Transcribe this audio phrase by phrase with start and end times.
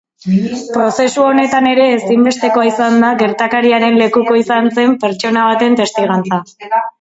[0.75, 6.43] Prozesu honetan ere ezinbestekoa izan da gertakariaren lekuko izan zen pertsona baten testigantza.